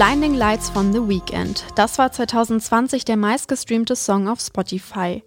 Blinding 0.00 0.32
Lights 0.32 0.70
von 0.70 0.94
The 0.94 1.06
Weeknd. 1.06 1.62
Das 1.74 1.98
war 1.98 2.10
2020 2.10 3.04
der 3.04 3.18
meistgestreamte 3.18 3.94
Song 3.96 4.28
auf 4.28 4.40
Spotify. 4.40 5.22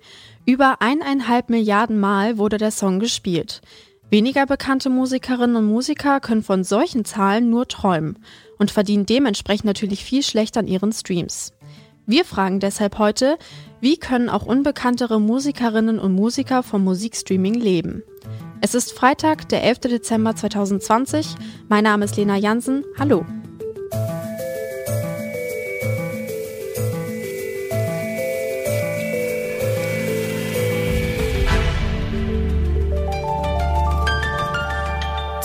Über 0.48 0.78
eineinhalb 0.82 1.52
Milliarden 1.52 2.00
Mal 2.00 2.40
wurde 2.40 2.58
der 2.58 2.72
Song 2.72 3.00
gespielt. 3.00 3.62
Weniger 4.10 4.48
bekannte 4.48 4.90
Musikerinnen 4.90 5.58
und 5.58 5.68
Musiker 5.68 6.20
können 6.20 6.42
von 6.42 6.64
solchen 6.64 7.06
Zahlen 7.06 7.52
nur 7.52 7.68
träumen 7.68 8.18
und 8.58 8.72
verdienen 8.72 9.06
dementsprechend 9.06 9.66
natürlich 9.66 10.04
viel 10.04 10.24
schlechter 10.24 10.62
an 10.62 10.68
ihren 10.68 10.92
Streams. 10.92 11.54
Wir 12.08 12.26
fragen 12.26 12.60
deshalb 12.60 12.98
heute, 12.98 13.38
wie 13.80 13.98
können 13.98 14.28
auch 14.28 14.44
unbekanntere 14.44 15.22
Musikerinnen 15.22 16.00
und 16.00 16.16
Musiker 16.16 16.64
vom 16.64 16.84
Musikstreaming 16.84 17.54
leben? 17.54 18.02
Es 18.60 18.74
ist 18.74 18.92
Freitag, 18.94 19.48
der 19.50 19.64
11. 19.66 19.82
Dezember 19.82 20.36
2020. 20.36 21.36
Mein 21.70 21.84
Name 21.84 22.06
ist 22.06 22.18
Lena 22.18 22.38
Jansen. 22.38 22.84
Hallo. 22.98 23.24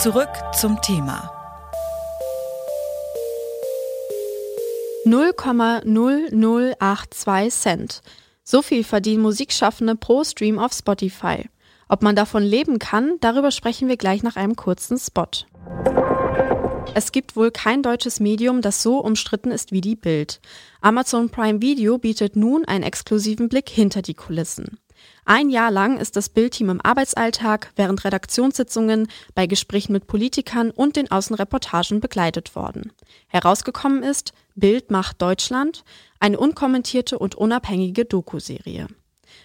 Zurück 0.03 0.31
zum 0.55 0.81
Thema. 0.81 1.31
0,0082 5.05 7.51
Cent. 7.51 8.03
So 8.45 8.63
viel 8.63 8.85
verdienen 8.85 9.23
Musikschaffende 9.23 9.97
pro 9.97 10.23
Stream 10.23 10.61
auf 10.61 10.73
Spotify. 10.73 11.51
Ob 11.89 12.05
man 12.05 12.15
davon 12.15 12.45
leben 12.45 12.79
kann, 12.79 13.17
darüber 13.21 13.51
sprechen 13.51 13.89
wir 13.89 13.97
gleich 13.97 14.23
nach 14.23 14.37
einem 14.37 14.55
kurzen 14.55 14.99
Spot. 14.99 15.27
Es 16.95 17.11
gibt 17.11 17.35
wohl 17.35 17.51
kein 17.51 17.83
deutsches 17.83 18.21
Medium, 18.21 18.63
das 18.63 18.85
so 18.85 19.01
umstritten 19.01 19.51
ist 19.51 19.73
wie 19.73 19.81
die 19.81 19.97
Bild. 19.97 20.41
Amazon 20.81 21.31
Prime 21.31 21.61
Video 21.61 21.99
bietet 21.99 22.37
nun 22.37 22.65
einen 22.67 22.85
exklusiven 22.85 23.49
Blick 23.49 23.69
hinter 23.69 24.03
die 24.03 24.15
Kulissen. 24.15 24.79
Ein 25.31 25.51
Jahr 25.51 25.71
lang 25.71 25.99
ist 25.99 26.17
das 26.17 26.31
Bildteam 26.31 26.71
im 26.71 26.81
Arbeitsalltag, 26.81 27.71
während 27.77 28.03
Redaktionssitzungen, 28.03 29.09
bei 29.35 29.47
Gesprächen 29.47 29.93
mit 29.93 30.07
Politikern 30.07 30.71
und 30.71 30.97
den 30.97 31.11
Außenreportagen 31.11 32.01
begleitet 32.01 32.57
worden. 32.57 32.93
Herausgekommen 33.27 34.03
ist 34.03 34.33
Bild 34.55 34.91
macht 34.91 35.21
Deutschland, 35.21 35.85
eine 36.19 36.39
unkommentierte 36.39 37.19
und 37.19 37.35
unabhängige 37.35 38.07
Doku-Serie. 38.07 38.87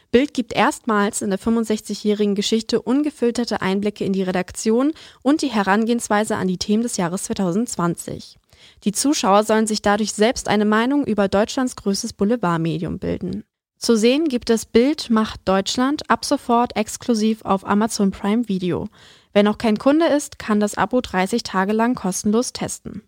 Bild 0.10 0.34
gibt 0.34 0.54
erstmals 0.54 1.22
in 1.22 1.32
der 1.32 1.40
65-jährigen 1.40 2.36
Geschichte 2.36 2.82
ungefilterte 2.82 3.62
Einblicke 3.62 4.06
in 4.06 4.14
die 4.14 4.24
Redaktion 4.24 4.94
und 5.22 5.42
die 5.42 5.52
Herangehensweise 5.52 6.38
an 6.38 6.48
die 6.48 6.58
Themen 6.58 6.84
des 6.84 6.96
Jahres 6.96 7.24
2020. 7.24 8.38
Die 8.86 8.94
Zuschauer 8.94 9.44
sollen 9.44 9.68
sich 9.68 9.82
dadurch 9.82 10.14
selbst 10.14 10.48
eine 10.48 10.64
Meinung 10.64 11.06
über 11.06 11.28
Deutschlands 11.28 11.76
größtes 11.76 12.14
Boulevardmedium 12.14 13.00
bilden. 13.00 13.44
Zu 13.84 13.98
sehen 13.98 14.30
gibt 14.30 14.50
es 14.50 14.66
Bild 14.66 15.10
macht 15.10 15.42
Deutschland 15.44 16.10
ab 16.10 16.24
sofort 16.24 16.78
exklusiv 16.78 17.44
auf 17.44 17.68
Amazon 17.68 18.12
Prime 18.12 18.48
Video. 18.48 18.88
Wer 19.34 19.44
noch 19.44 19.58
kein 19.58 19.78
Kunde 19.78 20.06
ist, 20.06 20.40
kann 20.40 20.62
das 20.62 20.78
Abo 20.78 21.02
30 21.02 21.44
Tage 21.44 21.74
lang 21.74 21.94
kostenlos 21.94 22.54
testen. 22.54 23.02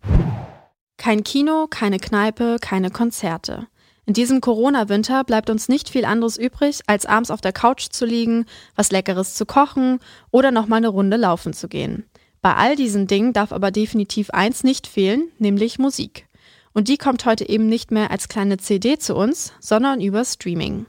Kein 0.97 1.23
Kino, 1.23 1.67
keine 1.69 1.97
Kneipe, 1.97 2.57
keine 2.59 2.91
Konzerte. 2.91 3.67
In 4.05 4.13
diesem 4.15 4.41
Corona-Winter 4.41 5.23
bleibt 5.23 5.49
uns 5.49 5.69
nicht 5.69 5.87
viel 5.87 6.03
anderes 6.03 6.35
übrig, 6.35 6.81
als 6.87 7.05
abends 7.05 7.31
auf 7.31 7.39
der 7.39 7.53
Couch 7.53 7.87
zu 7.89 8.05
liegen, 8.05 8.45
was 8.75 8.91
Leckeres 8.91 9.33
zu 9.35 9.45
kochen 9.45 9.99
oder 10.29 10.51
nochmal 10.51 10.79
eine 10.79 10.89
Runde 10.89 11.15
laufen 11.15 11.53
zu 11.53 11.69
gehen. 11.69 12.03
Bei 12.41 12.53
all 12.55 12.75
diesen 12.75 13.07
Dingen 13.07 13.31
darf 13.31 13.53
aber 13.53 13.71
definitiv 13.71 14.29
eins 14.31 14.65
nicht 14.65 14.87
fehlen, 14.87 15.31
nämlich 15.39 15.79
Musik. 15.79 16.24
Und 16.75 16.89
die 16.89 16.97
kommt 16.97 17.25
heute 17.25 17.47
eben 17.47 17.67
nicht 17.67 17.89
mehr 17.91 18.11
als 18.11 18.27
kleine 18.27 18.57
CD 18.57 18.99
zu 18.99 19.15
uns, 19.15 19.53
sondern 19.61 20.01
über 20.01 20.25
Streaming. 20.25 20.85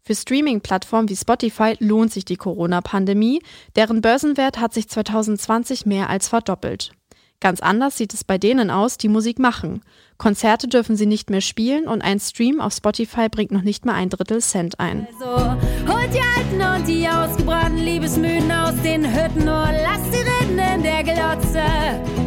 Für 0.00 0.14
Streaming-Plattformen 0.14 1.08
wie 1.08 1.16
Spotify 1.16 1.74
lohnt 1.80 2.12
sich 2.12 2.24
die 2.24 2.36
Corona-Pandemie, 2.36 3.42
deren 3.74 4.02
Börsenwert 4.02 4.60
hat 4.60 4.72
sich 4.72 4.88
2020 4.88 5.84
mehr 5.84 6.08
als 6.08 6.28
verdoppelt. 6.28 6.92
Ganz 7.40 7.60
anders 7.60 7.98
sieht 7.98 8.14
es 8.14 8.22
bei 8.22 8.38
denen 8.38 8.70
aus, 8.70 8.98
die 8.98 9.08
Musik 9.08 9.40
machen. 9.40 9.82
Konzerte 10.16 10.68
dürfen 10.68 10.96
sie 10.96 11.06
nicht 11.06 11.28
mehr 11.28 11.40
spielen 11.40 11.88
und 11.88 12.02
ein 12.02 12.20
Stream 12.20 12.60
auf 12.60 12.72
Spotify 12.72 13.28
bringt 13.28 13.50
noch 13.50 13.62
nicht 13.62 13.84
mal 13.84 13.94
ein 13.94 14.10
Drittel 14.10 14.40
Cent 14.40 14.78
ein. 14.78 15.08
Also, 15.18 15.50
holt 15.92 16.14
die 16.14 16.20
Alten 16.20 16.80
und 16.80 16.86
die 16.86 17.08
ausgebrannten 17.08 17.84
Liebesmüden 17.84 18.52
aus 18.52 18.80
den 18.84 19.04
Hütten, 19.04 19.44
nur 19.44 19.68
lasst 19.72 20.12
sie 20.12 20.20
reden 20.20 20.58
in 20.58 20.82
der 20.84 21.02
Glotze. 21.02 22.25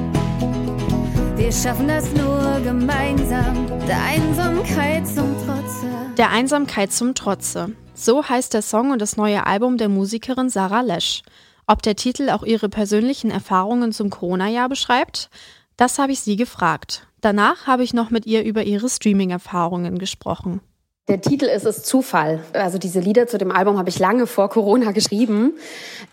Wir 1.50 1.56
schaffen 1.56 1.88
das 1.88 2.06
nur 2.14 2.62
gemeinsam, 2.64 3.66
der 3.88 4.04
Einsamkeit 4.04 5.08
zum 5.08 5.36
Trotze. 5.44 5.88
Der 6.16 6.30
Einsamkeit 6.30 6.92
zum 6.94 7.16
Trotze. 7.16 7.72
So 7.96 8.24
heißt 8.24 8.54
der 8.54 8.62
Song 8.62 8.92
und 8.92 9.02
das 9.02 9.18
neue 9.18 9.48
Album 9.48 9.80
der 9.80 9.90
Musikerin 9.90 10.50
Sarah 10.50 10.82
Lesch. 10.82 11.24
Ob 11.66 11.82
der 11.82 11.96
Titel 11.96 12.30
auch 12.30 12.44
ihre 12.44 12.70
persönlichen 12.70 13.32
Erfahrungen 13.32 13.94
zum 13.94 14.12
Corona-Jahr 14.12 14.70
beschreibt? 14.70 15.32
Das 15.76 15.98
habe 15.98 16.12
ich 16.12 16.20
sie 16.20 16.36
gefragt. 16.36 17.08
Danach 17.20 17.66
habe 17.66 17.82
ich 17.82 17.96
noch 17.96 18.12
mit 18.12 18.28
ihr 18.28 18.44
über 18.44 18.62
ihre 18.66 18.88
Streaming-Erfahrungen 18.88 19.98
gesprochen. 19.98 20.62
Der 21.10 21.22
Titel 21.22 21.46
ist 21.46 21.66
es 21.66 21.82
Zufall. 21.82 22.44
Also 22.54 22.78
diese 22.78 23.00
Lieder 23.00 23.26
zu 23.26 23.40
dem 23.40 23.52
Album 23.52 23.80
habe 23.80 23.90
ich 23.90 23.98
lange 23.98 24.28
vor 24.28 24.48
Corona 24.48 24.92
geschrieben. 24.92 25.54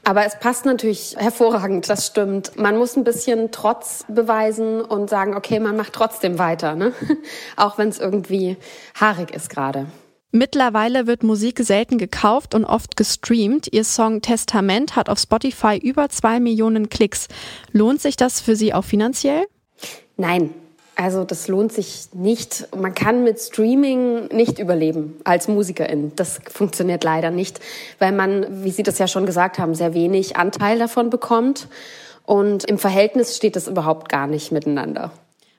Aber 0.04 0.24
es 0.24 0.38
passt 0.38 0.64
natürlich 0.64 1.14
hervorragend, 1.18 1.90
das 1.90 2.06
stimmt. 2.06 2.56
Man 2.56 2.78
muss 2.78 2.96
ein 2.96 3.04
bisschen 3.04 3.50
Trotz 3.50 4.06
beweisen 4.08 4.80
und 4.80 5.10
sagen, 5.10 5.36
okay, 5.36 5.60
man 5.60 5.76
macht 5.76 5.92
trotzdem 5.92 6.38
weiter, 6.38 6.76
ne? 6.76 6.94
Auch 7.56 7.76
wenn 7.76 7.90
es 7.90 7.98
irgendwie 7.98 8.56
haarig 8.98 9.34
ist 9.34 9.50
gerade. 9.50 9.84
Mittlerweile 10.32 11.06
wird 11.06 11.22
Musik 11.22 11.58
selten 11.58 11.98
gekauft 11.98 12.54
und 12.54 12.64
oft 12.64 12.96
gestreamt. 12.96 13.68
Ihr 13.70 13.84
Song 13.84 14.22
Testament 14.22 14.96
hat 14.96 15.10
auf 15.10 15.18
Spotify 15.18 15.76
über 15.76 16.08
zwei 16.08 16.40
Millionen 16.40 16.88
Klicks. 16.88 17.28
Lohnt 17.70 18.00
sich 18.00 18.16
das 18.16 18.40
für 18.40 18.56
Sie 18.56 18.72
auch 18.72 18.84
finanziell? 18.84 19.44
Nein, 20.16 20.54
also 20.96 21.24
das 21.24 21.46
lohnt 21.46 21.72
sich 21.72 22.08
nicht. 22.14 22.68
Man 22.74 22.94
kann 22.94 23.22
mit 23.22 23.38
Streaming 23.38 24.28
nicht 24.28 24.58
überleben 24.58 25.20
als 25.24 25.46
Musikerin. 25.46 26.12
Das 26.16 26.40
funktioniert 26.50 27.04
leider 27.04 27.30
nicht, 27.30 27.60
weil 27.98 28.12
man, 28.12 28.64
wie 28.64 28.70
Sie 28.70 28.82
das 28.82 28.98
ja 28.98 29.06
schon 29.06 29.26
gesagt 29.26 29.58
haben, 29.58 29.74
sehr 29.74 29.92
wenig 29.92 30.36
Anteil 30.36 30.78
davon 30.78 31.10
bekommt. 31.10 31.68
Und 32.24 32.64
im 32.64 32.78
Verhältnis 32.78 33.36
steht 33.36 33.56
das 33.56 33.68
überhaupt 33.68 34.08
gar 34.08 34.26
nicht 34.26 34.50
miteinander. 34.52 35.12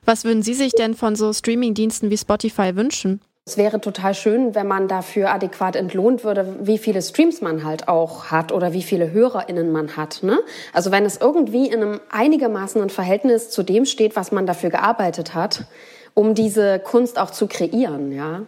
Was 0.04 0.24
würden 0.24 0.42
Sie 0.42 0.54
sich 0.54 0.72
denn 0.72 0.94
von 0.94 1.16
so 1.16 1.32
Streamingdiensten 1.32 2.10
wie 2.10 2.18
Spotify 2.18 2.74
wünschen? 2.74 3.20
Es 3.48 3.56
wäre 3.56 3.80
total 3.80 4.12
schön, 4.12 4.54
wenn 4.54 4.66
man 4.66 4.88
dafür 4.88 5.30
adäquat 5.30 5.74
entlohnt 5.74 6.22
würde, 6.22 6.56
wie 6.60 6.76
viele 6.76 7.00
Streams 7.00 7.40
man 7.40 7.64
halt 7.64 7.88
auch 7.88 8.26
hat 8.26 8.52
oder 8.52 8.74
wie 8.74 8.82
viele 8.82 9.10
HörerInnen 9.10 9.72
man 9.72 9.96
hat. 9.96 10.22
Ne? 10.22 10.38
Also 10.74 10.90
wenn 10.90 11.06
es 11.06 11.16
irgendwie 11.16 11.66
in 11.66 11.80
einem 11.80 12.00
einigermaßen 12.10 12.82
ein 12.82 12.90
Verhältnis 12.90 13.48
zu 13.48 13.62
dem 13.62 13.86
steht, 13.86 14.16
was 14.16 14.32
man 14.32 14.44
dafür 14.44 14.68
gearbeitet 14.68 15.32
hat, 15.32 15.64
um 16.12 16.34
diese 16.34 16.78
Kunst 16.78 17.18
auch 17.18 17.30
zu 17.30 17.46
kreieren, 17.46 18.12
ja. 18.12 18.42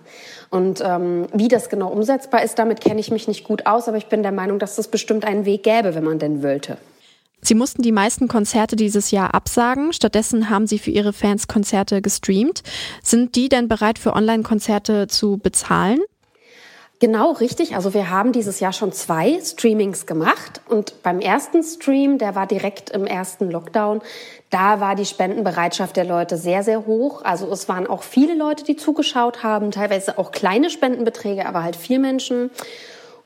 Und 0.51 0.83
ähm, 0.85 1.29
wie 1.33 1.49
das 1.49 1.71
genau 1.71 1.89
umsetzbar 1.89 2.43
ist, 2.43 2.59
damit 2.59 2.83
kenne 2.83 3.01
ich 3.01 3.11
mich 3.11 3.27
nicht 3.27 3.45
gut 3.45 3.65
aus, 3.65 3.89
aber 3.89 3.97
ich 3.97 4.09
bin 4.09 4.23
der 4.23 4.33
Meinung, 4.33 4.59
dass 4.59 4.73
es 4.73 4.77
das 4.77 4.89
bestimmt 4.89 5.25
einen 5.25 5.47
Weg 5.47 5.63
gäbe, 5.63 5.95
wenn 5.95 6.05
man 6.05 6.19
denn 6.19 6.43
wollte. 6.43 6.77
Sie 7.43 7.55
mussten 7.55 7.83
die 7.83 7.93
meisten 7.93 8.29
Konzerte 8.29 8.77
dieses 8.77 9.11
Jahr 9.11 9.35
absagen. 9.35 9.93
Stattdessen 9.93 10.51
haben 10.51 10.67
sie 10.67 10.79
für 10.79 10.91
ihre 10.91 11.13
Fans 11.13 11.49
Konzerte 11.49 12.03
gestreamt. 12.03 12.63
Sind 13.03 13.35
die 13.37 13.49
denn 13.49 13.69
bereit 13.69 13.99
für 13.99 14.15
Online-Konzerte 14.15 15.09
zu 15.09 15.39
bezahlen? 15.39 16.01
Genau, 17.01 17.33
richtig. 17.33 17.75
Also 17.77 17.95
wir 17.95 18.11
haben 18.11 18.33
dieses 18.33 18.61
Jahr 18.61 18.75
schon 18.75 18.93
zwei 18.93 19.41
Streamings 19.43 20.05
gemacht 20.05 20.61
und 20.69 21.03
beim 21.03 21.19
ersten 21.19 21.63
Stream, 21.63 22.19
der 22.19 22.35
war 22.35 22.47
direkt 22.47 22.91
im 22.91 23.07
ersten 23.07 23.51
Lockdown, 23.51 24.03
da 24.51 24.81
war 24.81 24.97
die 24.97 25.07
Spendenbereitschaft 25.07 25.97
der 25.97 26.05
Leute 26.05 26.37
sehr, 26.37 26.63
sehr 26.63 26.85
hoch. 26.85 27.23
Also 27.25 27.51
es 27.51 27.71
waren 27.71 27.87
auch 27.87 28.03
viele 28.03 28.35
Leute, 28.35 28.65
die 28.65 28.77
zugeschaut 28.77 29.43
haben, 29.43 29.71
teilweise 29.71 30.19
auch 30.19 30.31
kleine 30.31 30.69
Spendenbeträge, 30.69 31.47
aber 31.47 31.63
halt 31.63 31.77
vier 31.77 32.01
Menschen. 32.01 32.51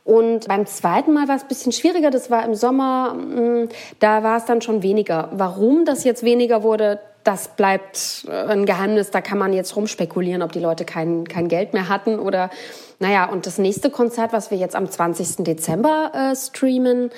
Und 0.05 0.49
beim 0.49 0.67
zweiten 0.67 1.15
Mal 1.15 1.29
war 1.29 1.37
es 1.37 1.43
ein 1.43 1.49
bisschen 1.49 1.73
schwieriger. 1.73 2.11
Das 2.11 2.31
war 2.31 2.45
im 2.45 2.55
Sommer, 2.55 3.15
mm, 3.15 3.69
da 4.01 4.23
war 4.23 4.37
es 4.37 4.45
dann 4.45 4.61
schon 4.61 4.83
weniger. 4.83 5.31
Warum 5.33 5.87
das 5.87 6.05
jetzt 6.05 6.23
weniger 6.23 6.63
wurde, 6.63 7.01
das 7.25 7.49
bleibt 7.49 8.27
äh, 8.29 8.53
ein 8.53 8.67
Geheimnis. 8.67 9.11
Da 9.11 9.23
kann 9.23 9.39
man 9.39 9.55
jetzt 9.55 9.75
rumspekulieren, 9.77 10.43
ob 10.43 10.53
die 10.53 10.61
Leute 10.61 10.85
kein, 10.85 11.27
kein 11.27 11.49
Geld 11.49 11.73
mehr 11.73 11.89
hatten 11.89 12.19
oder, 12.19 12.51
naja, 12.99 13.25
und 13.25 13.47
das 13.47 13.57
nächste 13.57 13.89
Konzert, 13.89 14.35
was 14.35 14.51
wir 14.51 14.59
jetzt 14.59 14.77
am 14.77 14.91
20. 14.91 15.45
Dezember 15.45 16.13
äh, 16.15 16.37
streamen, 16.37 17.11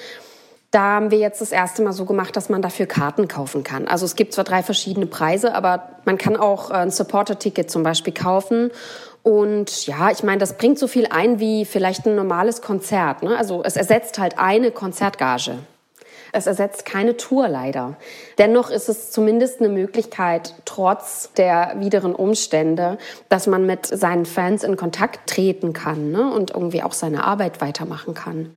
da 0.77 0.83
haben 0.83 1.11
wir 1.11 1.17
jetzt 1.17 1.41
das 1.41 1.53
erste 1.53 1.81
Mal 1.81 1.93
so 1.93 2.05
gemacht, 2.05 2.37
dass 2.37 2.51
man 2.51 2.61
dafür 2.61 2.85
Karten 2.85 3.29
kaufen 3.29 3.65
kann. 3.65 3.89
Also 3.89 4.05
es 4.05 4.15
gibt 4.15 4.35
zwar 4.35 4.45
drei 4.45 4.63
verschiedene 4.63 5.07
Preise, 5.07 5.55
aber 5.55 5.89
man 6.05 6.19
kann 6.19 6.37
auch 6.37 6.71
äh, 6.71 6.75
ein 6.75 6.91
Supporter-Ticket 6.91 7.71
zum 7.71 7.83
Beispiel 7.83 8.13
kaufen. 8.13 8.71
Und 9.23 9.87
ja, 9.87 10.11
ich 10.11 10.23
meine, 10.23 10.39
das 10.39 10.59
bringt 10.59 10.79
so 10.79 10.87
viel 10.87 11.07
ein 11.07 11.41
wie 11.41 11.65
vielleicht 11.65 12.07
ein 12.07 12.15
normales 12.15 12.61
Konzert. 12.61 13.23
Ne? 13.23 13.39
Also 13.39 13.65
es 13.65 13.77
ersetzt 13.77 14.19
halt 14.19 14.39
eine 14.39 14.71
Konzertgage. 14.71 15.61
Es 16.33 16.47
ersetzt 16.47 16.85
keine 16.85 17.17
Tour 17.17 17.49
leider. 17.49 17.97
Dennoch 18.37 18.69
ist 18.69 18.91
es 18.91 19.11
zumindest 19.11 19.61
eine 19.61 19.71
Möglichkeit, 19.71 20.57
trotz 20.67 21.33
der 21.39 21.77
wideren 21.79 22.15
Umstände, 22.15 22.99
dass 23.31 23.47
man 23.47 23.65
mit 23.65 23.87
seinen 23.87 24.27
Fans 24.27 24.63
in 24.63 24.77
Kontakt 24.77 25.27
treten 25.27 25.73
kann 25.73 26.11
ne? 26.11 26.31
und 26.31 26.51
irgendwie 26.51 26.83
auch 26.83 26.93
seine 26.93 27.25
Arbeit 27.25 27.63
weitermachen 27.63 28.13
kann. 28.13 28.55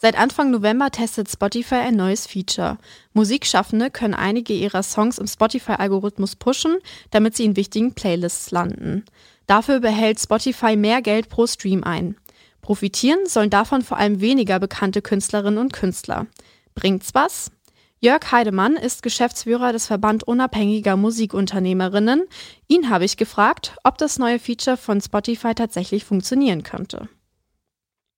Seit 0.00 0.16
Anfang 0.16 0.52
November 0.52 0.92
testet 0.92 1.28
Spotify 1.28 1.76
ein 1.76 1.96
neues 1.96 2.28
Feature. 2.28 2.78
Musikschaffende 3.14 3.90
können 3.90 4.14
einige 4.14 4.52
ihrer 4.52 4.84
Songs 4.84 5.18
im 5.18 5.26
Spotify-Algorithmus 5.26 6.36
pushen, 6.36 6.76
damit 7.10 7.36
sie 7.36 7.44
in 7.44 7.56
wichtigen 7.56 7.94
Playlists 7.94 8.52
landen. 8.52 9.04
Dafür 9.48 9.80
behält 9.80 10.20
Spotify 10.20 10.76
mehr 10.76 11.02
Geld 11.02 11.28
pro 11.28 11.48
Stream 11.48 11.82
ein. 11.82 12.16
Profitieren 12.60 13.26
sollen 13.26 13.50
davon 13.50 13.82
vor 13.82 13.96
allem 13.96 14.20
weniger 14.20 14.60
bekannte 14.60 15.02
Künstlerinnen 15.02 15.58
und 15.58 15.72
Künstler. 15.72 16.28
Bringt's 16.76 17.12
was? 17.14 17.50
Jörg 17.98 18.30
Heidemann 18.30 18.76
ist 18.76 19.02
Geschäftsführer 19.02 19.72
des 19.72 19.88
Verband 19.88 20.22
unabhängiger 20.22 20.96
Musikunternehmerinnen. 20.96 22.28
Ihn 22.68 22.88
habe 22.88 23.04
ich 23.04 23.16
gefragt, 23.16 23.74
ob 23.82 23.98
das 23.98 24.20
neue 24.20 24.38
Feature 24.38 24.76
von 24.76 25.00
Spotify 25.00 25.56
tatsächlich 25.56 26.04
funktionieren 26.04 26.62
könnte. 26.62 27.08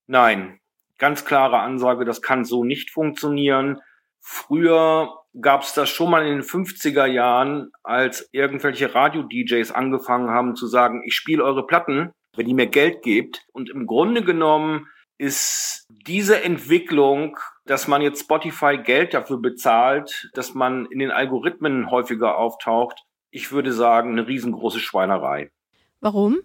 Nein, 0.06 0.59
ganz 1.00 1.24
klare 1.24 1.58
Ansage, 1.58 2.04
das 2.04 2.22
kann 2.22 2.44
so 2.44 2.62
nicht 2.62 2.92
funktionieren. 2.92 3.80
Früher 4.20 5.16
gab 5.40 5.62
es 5.62 5.74
das 5.74 5.88
schon 5.88 6.10
mal 6.10 6.24
in 6.24 6.34
den 6.34 6.42
50er 6.42 7.06
Jahren, 7.06 7.72
als 7.82 8.28
irgendwelche 8.30 8.94
Radio-DJs 8.94 9.72
angefangen 9.72 10.30
haben 10.30 10.54
zu 10.54 10.68
sagen, 10.68 11.02
ich 11.04 11.14
spiele 11.14 11.42
eure 11.42 11.66
Platten 11.66 12.12
wenn 12.36 12.48
ihr 12.48 12.54
mir 12.54 12.66
Geld 12.66 13.02
gebt. 13.02 13.46
Und 13.52 13.70
im 13.70 13.86
Grunde 13.86 14.22
genommen 14.22 14.86
ist 15.18 15.86
diese 15.88 16.42
Entwicklung, 16.42 17.38
dass 17.66 17.88
man 17.88 18.02
jetzt 18.02 18.22
Spotify 18.22 18.78
Geld 18.78 19.14
dafür 19.14 19.38
bezahlt, 19.38 20.30
dass 20.34 20.54
man 20.54 20.86
in 20.86 20.98
den 20.98 21.10
Algorithmen 21.10 21.90
häufiger 21.90 22.38
auftaucht, 22.38 23.04
ich 23.30 23.52
würde 23.52 23.72
sagen, 23.72 24.12
eine 24.12 24.26
riesengroße 24.26 24.80
Schweinerei. 24.80 25.50
Warum? 26.00 26.38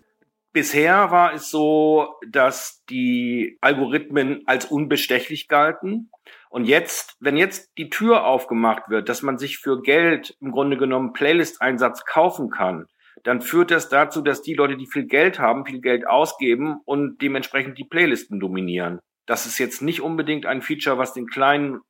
Bisher 0.55 1.11
war 1.11 1.33
es 1.33 1.49
so, 1.49 2.15
dass 2.25 2.81
die 2.89 3.57
Algorithmen 3.59 4.43
als 4.45 4.63
unbestechlich 4.63 5.49
galten. 5.49 6.09
Und 6.49 6.63
jetzt, 6.63 7.17
wenn 7.19 7.35
jetzt 7.35 7.77
die 7.77 7.89
Tür 7.89 8.23
aufgemacht 8.23 8.83
wird, 8.87 9.09
dass 9.09 9.21
man 9.21 9.37
sich 9.37 9.57
für 9.57 9.81
Geld 9.81 10.37
im 10.39 10.53
Grunde 10.53 10.77
genommen 10.77 11.11
Playlist-Einsatz 11.11 12.05
kaufen 12.05 12.51
kann, 12.51 12.85
dann 13.23 13.41
führt 13.41 13.69
das 13.69 13.89
dazu, 13.89 14.21
dass 14.21 14.43
die 14.43 14.53
Leute, 14.53 14.77
die 14.77 14.87
viel 14.87 15.07
Geld 15.07 15.39
haben, 15.39 15.65
viel 15.65 15.81
Geld 15.81 16.07
ausgeben 16.07 16.77
und 16.85 17.21
dementsprechend 17.21 17.77
die 17.77 17.83
Playlisten 17.83 18.39
dominieren. 18.39 18.99
Das 19.25 19.45
ist 19.45 19.57
jetzt 19.57 19.81
nicht 19.81 19.99
unbedingt 19.99 20.45
ein 20.45 20.61
Feature, 20.61 20.97
was 20.97 21.11
den 21.11 21.27
kleinen 21.27 21.81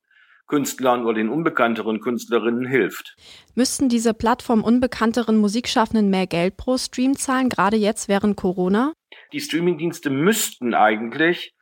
Künstlern 0.47 1.03
oder 1.06 1.15
den 1.15 1.30
unbekannteren 1.30 2.00
Künstlerinnen 2.00 2.65
hilft. 2.65 3.15
Müssten 3.56 3.89
diese 3.89 4.13
Plattform 4.13 4.63
unbekannteren 4.63 5.38
Musikschaffenden 5.38 6.09
mehr 6.09 6.27
Geld 6.27 6.57
pro 6.57 6.77
Stream 6.77 7.15
zahlen, 7.15 7.50
gerade 7.50 7.77
jetzt 7.77 8.07
während 8.07 8.38
Corona? 8.38 8.94
Die 9.33 9.39
Streamingdienste 9.39 10.09
müssten 10.09 10.74
eigentlich 10.74 11.53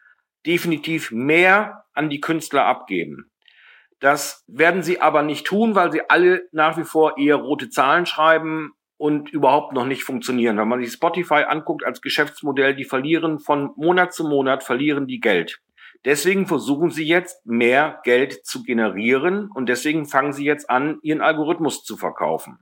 definitiv 0.46 1.12
mehr 1.12 1.86
an 1.94 2.10
die 2.10 2.20
Künstler 2.20 2.66
abgeben. 2.66 3.32
Das 4.00 4.44
werden 4.48 4.84
sie 4.84 5.00
aber 5.00 5.24
nicht 5.24 5.46
tun, 5.46 5.76
weil 5.76 5.92
sie 5.92 6.02
alle 6.10 6.42
nach 6.52 6.78
wie 6.78 6.84
vor 6.84 7.18
eher 7.18 7.38
rote 7.38 7.70
Zahlen 7.70 8.06
schreiben 8.06 8.74
und 8.98 9.30
überhaupt 9.30 9.74
noch 9.74 9.86
nicht 9.86 10.04
funktionieren. 10.04 10.58
Wenn 10.58 10.68
man 10.68 10.84
sich 10.84 10.92
Spotify 10.92 11.46
anguckt 11.48 11.86
als 11.86 12.02
Geschäftsmodell, 12.02 12.76
die 12.76 12.84
verlieren 12.84 13.40
von 13.40 13.72
Monat 13.78 14.14
zu 14.14 14.26
Monat, 14.26 14.64
verlieren 14.64 15.08
die 15.08 15.22
Geld. 15.22 15.62
Deswegen 16.06 16.48
versuchen 16.48 16.92
sie 16.92 17.06
jetzt 17.06 17.46
mehr 17.46 18.02
Geld 18.04 18.46
zu 18.46 18.64
generieren 18.64 19.50
und 19.54 19.70
deswegen 19.70 20.06
fangen 20.06 20.34
sie 20.34 20.44
jetzt 20.44 20.70
an, 20.70 21.00
ihren 21.02 21.22
Algorithmus 21.22 21.84
zu 21.84 21.96
verkaufen. 21.96 22.60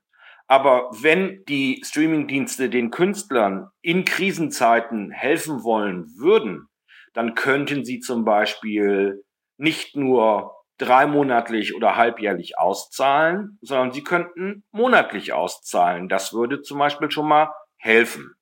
Aber 0.48 0.90
wenn 1.00 1.44
die 1.46 1.82
Streamingdienste 1.86 2.70
den 2.70 2.92
Künstlern 2.92 3.70
in 3.82 4.06
Krisenzeiten 4.06 5.10
helfen 5.10 5.64
wollen 5.64 6.06
würden, 6.18 6.68
dann 7.14 7.36
könnten 7.36 7.84
sie 7.86 8.00
zum 8.00 8.26
Beispiel 8.26 9.24
nicht 9.58 9.96
nur 9.96 10.56
dreimonatlich 10.78 11.76
oder 11.76 11.96
halbjährlich 11.96 12.58
auszahlen, 12.58 13.60
sondern 13.62 13.92
sie 13.92 14.04
könnten 14.04 14.64
monatlich 14.72 15.32
auszahlen. 15.34 16.10
Das 16.10 16.34
würde 16.34 16.62
zum 16.62 16.80
Beispiel 16.80 17.12
schon 17.12 17.28
mal 17.28 17.54
helfen. 17.78 18.34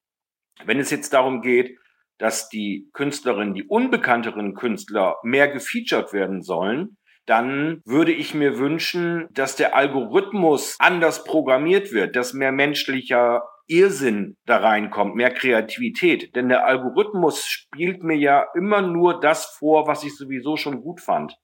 Wenn 0.64 0.80
es 0.80 0.90
jetzt 0.90 1.14
darum 1.14 1.42
geht, 1.42 1.78
dass 2.20 2.50
die 2.50 2.90
Künstlerinnen, 2.94 3.56
die 3.56 3.64
unbekannteren 3.64 4.54
Künstler 4.54 5.16
mehr 5.24 5.48
gefeatured 5.48 6.14
werden 6.14 6.42
sollen, 6.42 6.98
dann 7.26 7.82
würde 7.86 8.12
ich 8.12 8.34
mir 8.34 8.58
wünschen, 8.58 9.28
dass 9.32 9.56
der 9.56 9.76
Algorithmus 9.76 10.76
anders 10.80 11.24
programmiert 11.24 11.92
wird, 11.92 12.16
dass 12.16 12.34
mehr 12.34 12.52
menschlicher 12.52 13.44
Irrsinn 13.68 14.36
da 14.46 14.58
reinkommt, 14.58 15.16
mehr 15.16 15.32
Kreativität. 15.32 16.36
Denn 16.36 16.50
der 16.50 16.66
Algorithmus 16.66 17.46
spielt 17.46 18.04
mir 18.04 18.18
ja 18.18 18.48
immer 18.56 18.82
nur 18.82 19.20
das 19.20 19.46
vor, 19.46 19.88
was 19.88 20.04
ich 20.04 20.18
sowieso 20.18 20.58
schon 20.58 20.82
gut 20.82 21.02
fand. 21.02 21.36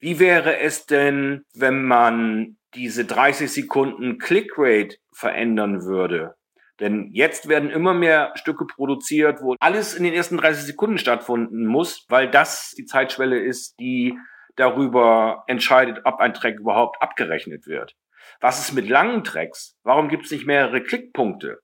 Wie 0.00 0.20
wäre 0.20 0.60
es 0.60 0.86
denn, 0.86 1.42
wenn 1.52 1.84
man 1.84 2.56
diese 2.74 3.04
30 3.04 3.50
Sekunden 3.50 4.18
Clickrate 4.18 4.96
verändern 5.12 5.82
würde? 5.82 6.37
Denn 6.80 7.10
jetzt 7.12 7.48
werden 7.48 7.70
immer 7.70 7.92
mehr 7.92 8.32
Stücke 8.36 8.64
produziert, 8.64 9.40
wo 9.42 9.56
alles 9.58 9.94
in 9.94 10.04
den 10.04 10.14
ersten 10.14 10.36
30 10.36 10.64
Sekunden 10.64 10.98
stattfinden 10.98 11.66
muss, 11.66 12.06
weil 12.08 12.30
das 12.30 12.74
die 12.78 12.84
Zeitschwelle 12.84 13.38
ist, 13.38 13.78
die 13.80 14.16
darüber 14.54 15.44
entscheidet, 15.46 16.00
ob 16.04 16.20
ein 16.20 16.34
Track 16.34 16.58
überhaupt 16.58 17.02
abgerechnet 17.02 17.66
wird. 17.66 17.94
Was 18.40 18.60
ist 18.60 18.72
mit 18.72 18.88
langen 18.88 19.24
Tracks? 19.24 19.76
Warum 19.82 20.08
gibt 20.08 20.26
es 20.26 20.30
nicht 20.30 20.46
mehrere 20.46 20.82
Klickpunkte? 20.82 21.58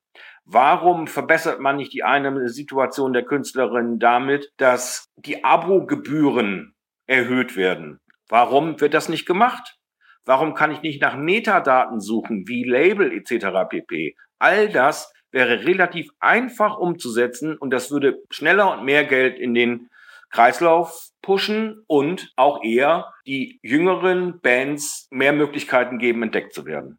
Warum 0.45 1.07
verbessert 1.07 1.61
man 1.61 1.77
nicht 1.77 1.93
die 1.93 2.05
eine 2.05 2.49
Situation 2.49 3.13
der 3.13 3.25
Künstlerin 3.25 3.99
damit, 3.99 4.53
dass 4.59 5.07
die 5.17 5.45
Abo-Gebühren 5.45 6.75
erhöht 7.07 7.57
werden? 7.57 8.01
Warum 8.29 8.81
wird 8.81 8.95
das 8.95 9.09
nicht 9.09 9.27
gemacht? 9.27 9.79
Warum 10.25 10.55
kann 10.55 10.71
ich 10.71 10.83
nicht 10.83 11.01
nach 11.01 11.17
Metadaten 11.17 12.01
suchen, 12.01 12.47
wie 12.47 12.65
Label 12.65 13.13
etc. 13.13 13.69
pp? 13.69 14.17
All 14.45 14.69
das 14.69 15.11
wäre 15.31 15.65
relativ 15.65 16.11
einfach 16.21 16.77
umzusetzen 16.77 17.57
und 17.57 17.71
das 17.71 17.91
würde 17.91 18.23
schneller 18.29 18.73
und 18.73 18.85
mehr 18.85 19.07
Geld 19.07 19.39
in 19.39 19.55
den 19.55 19.89
Kreislauf 20.29 21.09
pushen 21.23 21.83
und 21.87 22.31
auch 22.37 22.63
eher 22.63 23.11
die 23.27 23.59
jüngeren 23.63 24.43
Bands 24.43 25.09
mehr 25.11 25.33
Möglichkeiten 25.33 25.99
geben, 25.99 26.23
entdeckt 26.23 26.53
zu 26.53 26.67
werden. 26.67 26.99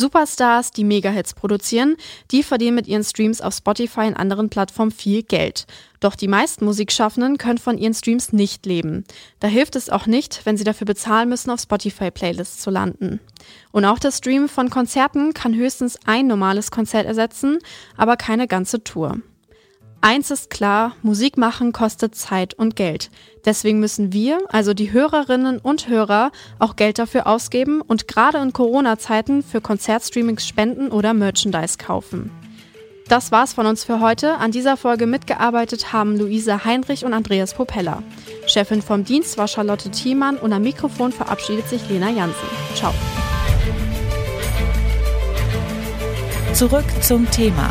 Superstars, 0.00 0.72
die 0.72 0.82
Megahits 0.82 1.34
produzieren, 1.34 1.96
die 2.32 2.42
verdienen 2.42 2.74
mit 2.74 2.88
ihren 2.88 3.04
Streams 3.04 3.40
auf 3.40 3.54
Spotify 3.54 4.08
und 4.08 4.16
anderen 4.16 4.48
Plattformen 4.48 4.90
viel 4.90 5.22
Geld. 5.22 5.66
Doch 6.00 6.16
die 6.16 6.28
meisten 6.28 6.64
Musikschaffenden 6.64 7.38
können 7.38 7.58
von 7.58 7.78
ihren 7.78 7.94
Streams 7.94 8.32
nicht 8.32 8.66
leben. 8.66 9.04
Da 9.38 9.46
hilft 9.46 9.76
es 9.76 9.90
auch 9.90 10.06
nicht, 10.06 10.40
wenn 10.44 10.56
sie 10.56 10.64
dafür 10.64 10.86
bezahlen 10.86 11.28
müssen, 11.28 11.50
auf 11.50 11.60
Spotify-Playlists 11.60 12.62
zu 12.62 12.70
landen. 12.70 13.20
Und 13.70 13.84
auch 13.84 13.98
das 13.98 14.18
Streamen 14.18 14.48
von 14.48 14.70
Konzerten 14.70 15.34
kann 15.34 15.54
höchstens 15.54 15.98
ein 16.06 16.26
normales 16.26 16.70
Konzert 16.70 17.06
ersetzen, 17.06 17.58
aber 17.96 18.16
keine 18.16 18.48
ganze 18.48 18.82
Tour. 18.82 19.20
Eins 20.02 20.30
ist 20.30 20.48
klar, 20.48 20.96
Musik 21.02 21.36
machen 21.36 21.72
kostet 21.72 22.14
Zeit 22.14 22.54
und 22.54 22.74
Geld. 22.74 23.10
Deswegen 23.44 23.80
müssen 23.80 24.14
wir, 24.14 24.38
also 24.48 24.72
die 24.72 24.92
Hörerinnen 24.92 25.58
und 25.58 25.88
Hörer, 25.88 26.32
auch 26.58 26.76
Geld 26.76 26.98
dafür 26.98 27.26
ausgeben 27.26 27.82
und 27.82 28.08
gerade 28.08 28.38
in 28.38 28.54
Corona-Zeiten 28.54 29.42
für 29.42 29.60
Konzertstreamings 29.60 30.48
spenden 30.48 30.88
oder 30.90 31.12
Merchandise 31.12 31.76
kaufen. 31.76 32.30
Das 33.08 33.30
war's 33.30 33.52
von 33.52 33.66
uns 33.66 33.84
für 33.84 34.00
heute. 34.00 34.36
An 34.38 34.52
dieser 34.52 34.78
Folge 34.78 35.06
mitgearbeitet 35.06 35.92
haben 35.92 36.16
Luisa 36.16 36.64
Heinrich 36.64 37.04
und 37.04 37.12
Andreas 37.12 37.52
Popella. 37.52 38.02
Chefin 38.46 38.80
vom 38.80 39.04
Dienst 39.04 39.36
war 39.36 39.48
Charlotte 39.48 39.90
Thiemann 39.90 40.38
und 40.38 40.52
am 40.54 40.62
Mikrofon 40.62 41.12
verabschiedet 41.12 41.68
sich 41.68 41.86
Lena 41.90 42.08
Jansen. 42.08 42.48
Ciao. 42.74 42.94
Zurück 46.54 46.84
zum 47.02 47.30
Thema 47.30 47.70